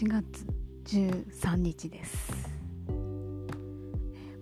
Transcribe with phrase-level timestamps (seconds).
[0.00, 0.46] 4月
[0.86, 2.32] 13日です。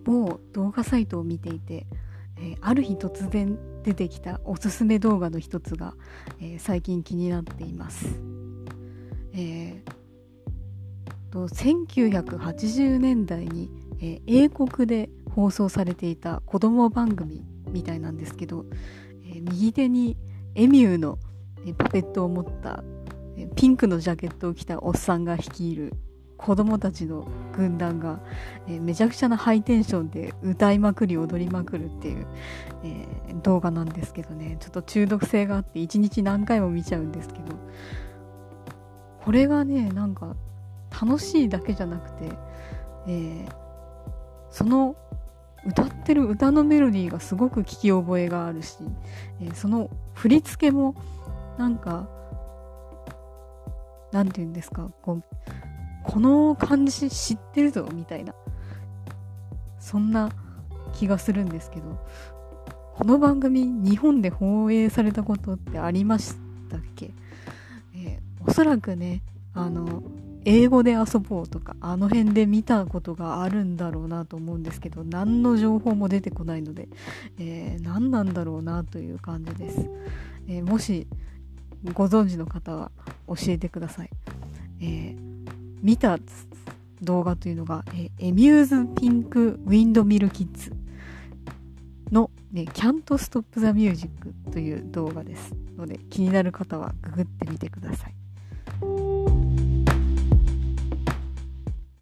[0.04, 1.88] 某動画サイトを見ていて、
[2.40, 5.94] え、ある日突然出てきたおすすめ動画の一つが、
[6.40, 8.20] え、最近気になっています、
[9.32, 13.68] えー、と1980年代に、
[14.00, 18.64] え英国で放送されていた子供番組みたいなんですけど、
[19.24, 20.16] え右手に
[20.54, 21.18] エミューの
[21.76, 22.84] パペットを持った
[23.54, 25.94] ピンクのジャケットを着たおっさんが率いる
[26.38, 28.20] 子供たちの軍団が、
[28.68, 32.26] え、めちゃくちゃなハイテンションで歌いまくり踊りまくるっていう、
[32.84, 34.56] えー、動画なんですけどね。
[34.60, 37.58] ちょっと中毒性があって一日何回も見ちゃうんですけど
[39.24, 40.36] これがねなんか
[40.90, 42.30] 楽しいだけじゃなくて、
[43.08, 43.52] えー、
[44.50, 44.96] その
[45.66, 48.78] 歌ってる歌のメロディーがすごく聞き覚えがあるし、
[49.42, 50.94] えその振り付けも
[51.58, 52.08] なんか
[54.12, 55.24] 何て言うんですかこう
[56.04, 58.34] この感じ知ってるぞみたいな。
[59.88, 60.30] そんな
[60.92, 61.98] 気がするんですけど
[62.94, 66.34] この番組日本で放映されたことってありまし
[66.68, 67.12] たっけ、
[67.94, 69.22] えー、おそらくね
[69.54, 70.02] あの
[70.44, 76.88] 英語で遊ぼうとかあの辺で見たことがあるんだろうなと思うんですけど何の情報も出てこないので、
[77.38, 79.88] えー、何なんだろうなという感じです、
[80.48, 81.06] えー、もし
[81.92, 82.90] ご存知の方は
[83.28, 84.10] 教えてください。
[84.80, 85.16] えー、
[85.82, 86.18] 見た
[87.02, 90.72] 動画というのが、え、エミューズピンクウィンドミルキッズ
[92.10, 94.10] の、ね、Can't Stop the Music
[94.52, 98.17] という動画ですので気になる方はググってみてください。